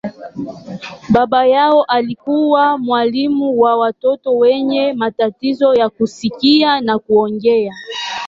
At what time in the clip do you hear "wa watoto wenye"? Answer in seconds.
3.59-4.93